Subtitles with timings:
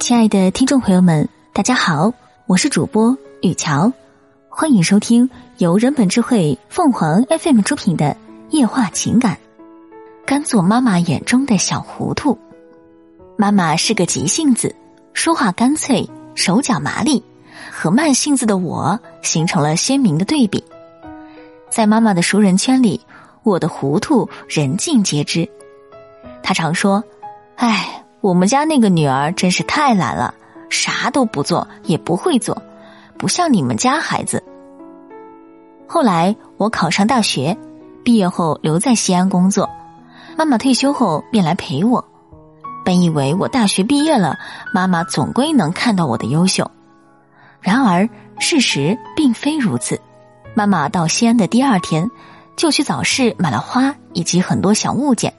[0.00, 2.10] 亲爱的听众朋友们，大家好，
[2.46, 3.92] 我是主播雨乔，
[4.48, 8.06] 欢迎收听由人本智慧凤凰 FM 出品的
[8.48, 9.34] 《夜话情感》。
[10.24, 12.38] 甘做妈妈眼中的小糊涂，
[13.36, 14.74] 妈妈是个急性子，
[15.12, 17.22] 说话干脆，手脚麻利，
[17.70, 20.64] 和慢性子的我形成了鲜明的对比。
[21.68, 22.98] 在妈妈的熟人圈里，
[23.42, 25.46] 我的糊涂人尽皆知。
[26.42, 27.04] 她常说
[27.56, 30.34] ：“哎。”我们家那个女儿真是太懒了，
[30.68, 32.62] 啥都不做，也不会做，
[33.16, 34.42] 不像你们家孩子。
[35.86, 37.56] 后来我考上大学，
[38.04, 39.70] 毕业后留在西安工作，
[40.36, 42.04] 妈妈退休后便来陪我。
[42.84, 44.38] 本以为我大学毕业了，
[44.74, 46.70] 妈妈总归能看到我的优秀，
[47.60, 48.08] 然而
[48.38, 49.98] 事实并非如此。
[50.54, 52.10] 妈妈到西安的第二天，
[52.54, 55.32] 就去早市买了花以及很多小物件。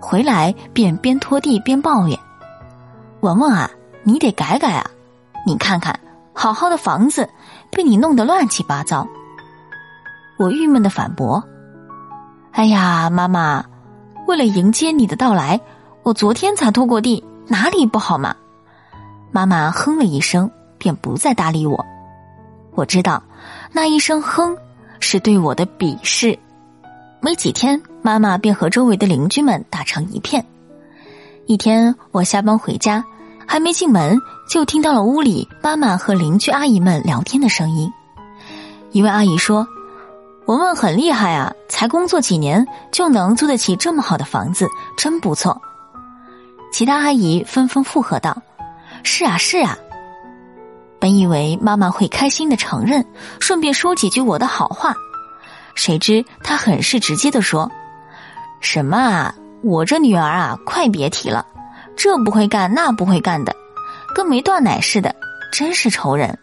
[0.00, 2.18] 回来便边拖地边抱怨
[3.24, 3.70] ：“文文啊，
[4.02, 4.90] 你得改改啊！
[5.46, 5.98] 你看看，
[6.34, 7.26] 好好的房子
[7.70, 9.08] 被你弄得乱七八糟。”
[10.36, 11.42] 我郁闷的反驳
[12.52, 13.64] ：“哎呀，妈妈，
[14.26, 15.58] 为了迎接你的到来，
[16.02, 18.36] 我昨天才拖过地，哪里不好嘛？”
[19.32, 21.82] 妈妈哼了一声，便不再搭理我。
[22.74, 23.22] 我知道，
[23.72, 24.54] 那一声哼
[25.00, 26.38] 是对我的鄙视。
[27.22, 30.44] 没几天，妈妈便和周围的邻居们打成一片。
[31.46, 33.04] 一天，我下班回家，
[33.46, 37.90] 还没进门，就听到了屋里妈妈和邻居阿姨们聊天的声音。
[38.92, 39.66] 一位阿姨说
[40.46, 45.60] ：“文文很厉害啊，才工作几年就能租得起这么好的房子，真不错。”
[46.72, 48.42] 其他阿姨纷纷附和道
[49.02, 49.76] ：“是啊，是啊。”
[50.98, 53.04] 本以为妈妈会开心的承认，
[53.40, 54.94] 顺便说几句我的好话。
[55.74, 57.70] 谁知她很是直接的说
[58.60, 61.44] ：“什么啊，我这女儿啊，快别提了，
[61.96, 63.54] 这不会干那不会干的，
[64.14, 65.14] 跟没断奶似的，
[65.52, 66.38] 真是愁人。”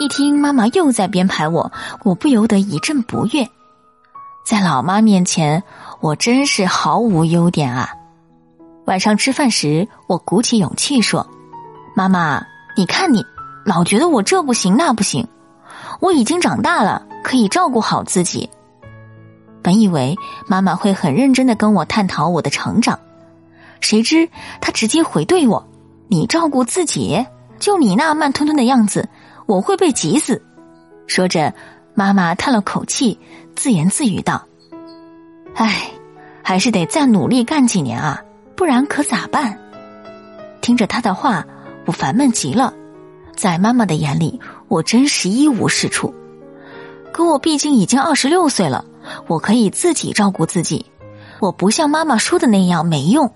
[0.00, 1.72] 一听妈妈又在编排我，
[2.04, 3.48] 我不由得一阵不悦。
[4.46, 5.62] 在老妈面前，
[6.00, 7.90] 我真是毫无优点啊。
[8.86, 11.28] 晚上吃饭时，我鼓起勇气说
[11.94, 12.46] ：“妈妈，
[12.76, 13.26] 你看你，
[13.64, 15.26] 老觉得我这不行那不行，
[16.00, 18.48] 我已经长大了。”可以照顾好自己。
[19.60, 22.98] 本以为妈妈会很认真的跟我探讨我的成长，
[23.80, 24.28] 谁知
[24.60, 25.68] 他直接回怼我
[26.08, 27.26] ：“你照顾自己，
[27.58, 29.08] 就你那慢吞吞的样子，
[29.46, 30.42] 我会被急死。”
[31.06, 31.54] 说着，
[31.94, 33.18] 妈妈叹了口气，
[33.56, 34.46] 自言自语道
[35.54, 35.90] ：“唉，
[36.42, 38.22] 还是得再努力干几年啊，
[38.56, 39.58] 不然可咋办？”
[40.60, 41.46] 听着他的话，
[41.86, 42.74] 我烦闷极了。
[43.34, 46.12] 在妈妈的眼里，我真是一无是处。
[47.12, 48.84] 可我毕竟已经二十六岁了，
[49.28, 50.84] 我可以自己照顾自己，
[51.40, 53.32] 我不像妈妈说的那样没用。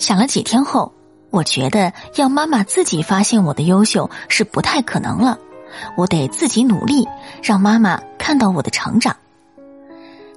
[0.00, 0.92] 想了几天后，
[1.28, 5.38] 我觉得要妈妈自己发现我的优秀是不太可能了，
[5.94, 7.06] 我得自己努力，
[7.42, 9.14] 让妈妈看到我的成长。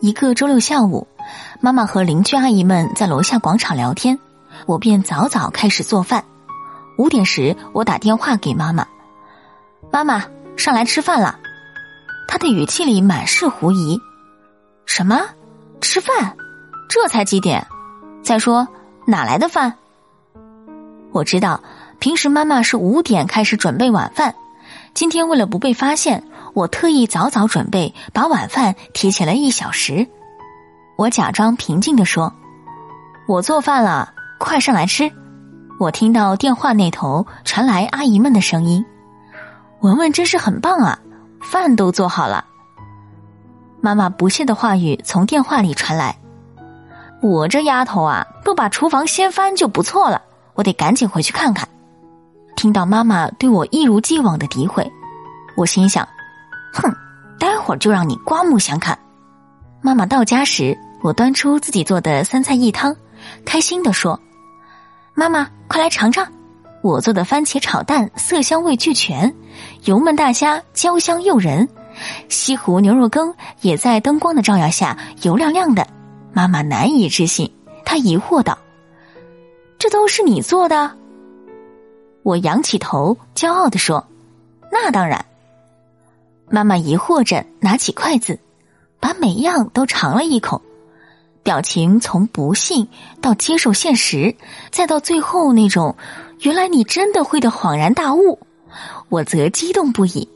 [0.02, 1.08] 一个周六下午，
[1.62, 4.20] 妈妈和邻居阿姨们在楼下广场聊天，
[4.66, 6.26] 我便早早开始做饭。
[6.98, 8.86] 五点时，我打电话给妈妈
[9.90, 10.26] ：“妈妈，
[10.58, 11.40] 上来吃饭了。”
[12.28, 13.98] 她的语气里满是狐疑，
[14.86, 15.22] 什么？
[15.80, 16.36] 吃饭？
[16.90, 17.66] 这才几点？
[18.22, 18.68] 再说
[19.06, 19.74] 哪来的饭？
[21.12, 21.62] 我知道，
[22.00, 24.34] 平时妈妈是五点开始准备晚饭，
[24.94, 30.08] 今天为了不被发现，我特意早早准备，把晚饭提前了一小时。
[30.96, 32.34] 我假装平静的说
[33.28, 35.12] ：“我做饭了，快上来吃。”
[35.80, 38.86] 我听到电话那头传来阿姨们的声音
[39.82, 41.00] ：“文文真是很棒啊！”
[41.42, 42.46] 饭都做好了，
[43.82, 46.18] 妈妈不屑的话语从电话里传来。
[47.24, 50.22] 我这丫头啊，不把厨房掀翻就不错了，
[50.56, 51.66] 我得赶紧回去看看。
[52.58, 54.92] 听到妈妈对我一如既往的诋毁，
[55.56, 56.06] 我心想：
[56.74, 56.94] 哼，
[57.40, 59.00] 待会儿就让你刮目相看。
[59.82, 62.94] 妈妈到家时，我端出自己做的三菜一汤，
[63.46, 64.20] 开心的说
[65.16, 66.28] ：“妈妈，快来尝尝。”
[66.84, 69.34] 我做的番茄炒蛋色香味俱全，
[69.86, 71.70] 油焖大虾焦香诱人，
[72.28, 75.88] 西湖牛肉羹也在灯光的照耀下油亮亮的。
[76.34, 77.54] 妈妈难以置信，
[77.86, 78.58] 她疑惑道
[79.80, 80.98] ：“这都是你做的？”
[82.24, 84.08] 我仰起头，骄傲的说
[84.72, 85.24] ：“那当然。”
[86.50, 88.40] 妈妈疑惑着拿起筷子，
[89.00, 90.62] 把每样都尝了一口，
[91.44, 92.88] 表情从不信
[93.22, 94.36] 到接受现实，
[94.72, 95.96] 再到最后那种。
[96.42, 98.40] 原来你真的会的恍然大悟，
[99.08, 100.28] 我则激动不已。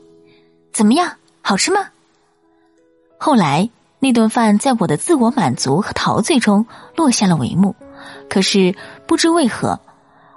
[0.72, 1.88] 怎么样，好吃吗？
[3.18, 3.68] 后来
[4.00, 6.66] 那顿饭在我的自我满足和陶醉中
[6.96, 7.74] 落下了帷幕。
[8.30, 8.74] 可是
[9.06, 9.80] 不知为何，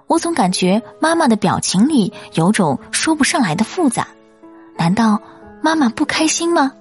[0.07, 4.07] 我总感觉妈妈的表情里有种说不上来的复杂。
[4.77, 5.21] 难道
[5.61, 6.71] 妈妈不开心吗？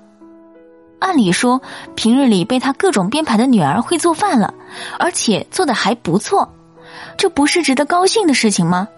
[1.00, 1.60] 按理说，
[1.94, 4.52] 平日里被她各种编排的女儿会做饭了，
[4.98, 6.50] 而且做的还不错，
[7.16, 8.88] 这不是值得高兴的事情吗？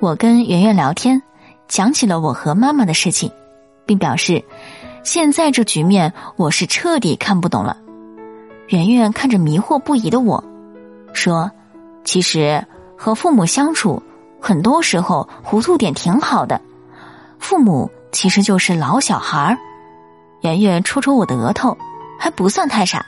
[0.00, 1.22] 我跟圆圆聊天，
[1.68, 3.30] 讲起了我和妈妈的事情，
[3.86, 4.44] 并表示，
[5.06, 7.76] 现在这局面我是彻底看不懂了。
[8.66, 10.42] 圆圆看着迷惑不已的我，
[11.12, 11.48] 说
[12.02, 12.66] ：“其实
[12.98, 14.02] 和父母相处，
[14.40, 16.60] 很多时候糊涂点挺好的。
[17.38, 19.56] 父母其实就是老小孩儿。”
[20.42, 21.78] 圆圆戳戳我的额头，
[22.18, 23.06] 还不算太傻。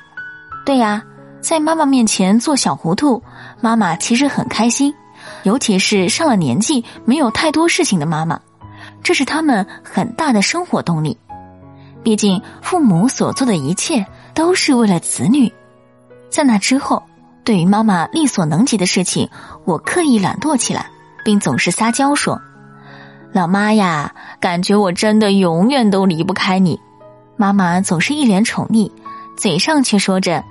[0.64, 1.02] 对呀，
[1.40, 3.20] 在妈妈面前做小糊涂，
[3.60, 4.94] 妈妈其实很开心。
[5.42, 8.38] 尤其是上了年纪、没有太多事情的妈妈，
[9.02, 11.18] 这是他们很大的生活动力。
[12.02, 15.52] 毕竟父母所做的一切都是为了子女。
[16.30, 17.02] 在那之后，
[17.44, 19.28] 对于妈妈力所能及的事情，
[19.64, 20.90] 我刻意懒惰起来，
[21.24, 22.40] 并总是撒娇说
[23.32, 26.78] ：“老妈呀，感觉我真的永远都离不开你。”
[27.36, 28.90] 妈妈总是一脸宠溺，
[29.36, 30.44] 嘴上却说着：“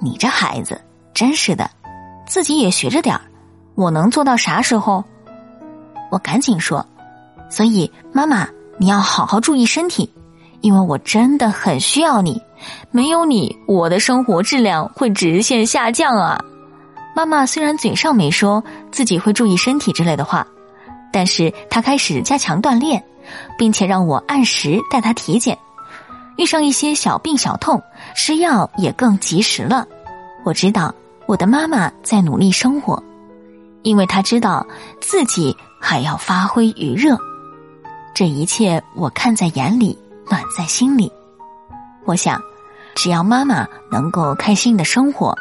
[0.00, 0.80] 你这孩子
[1.12, 1.70] 真是的，
[2.26, 3.20] 自己也学着点儿。”
[3.74, 5.04] 我能做到啥时候？
[6.10, 6.86] 我赶紧说，
[7.50, 8.48] 所以妈妈
[8.78, 10.10] 你要好好注意身体，
[10.66, 12.42] 因为我真的很需要你，
[12.90, 16.40] 没有你，我的生活质量会直线下降啊！
[17.14, 20.44] 妈妈虽然嘴上没说自己会注意身体之类的话，
[21.12, 23.00] 但是她开始加强锻炼，
[23.56, 25.56] 并且让我按时带她体检，
[26.36, 27.80] 遇上一些小病小痛，
[28.16, 29.86] 吃药也更及时了。
[30.44, 30.92] 我知道
[31.26, 33.00] 我的妈妈在努力生活。
[33.84, 34.66] 因为她知道
[35.00, 37.16] 自己还要发挥余热，
[38.12, 39.96] 这一切我看在眼里，
[40.30, 41.10] 暖在心里。
[42.04, 42.40] 我想，
[42.94, 45.36] 只要妈妈能够开心的生活，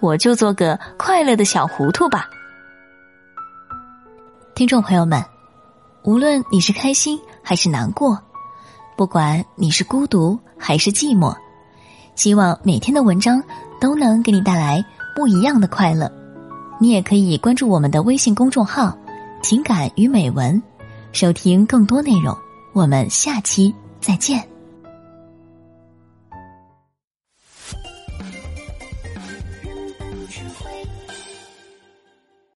[0.00, 2.28] 我就做个快乐的小糊涂吧。
[4.54, 5.24] 听众朋友们，
[6.02, 8.18] 无论你是开心还是难过，
[8.96, 11.34] 不管你是孤独还是寂寞，
[12.14, 13.42] 希望每天的文章
[13.80, 14.84] 都能给你带来
[15.14, 16.10] 不一样的快乐。
[16.80, 18.96] 你也可以关注我们的微信公众号
[19.40, 20.60] “情感与美文”，
[21.12, 22.36] 收听更多内容。
[22.72, 24.51] 我们下期再见。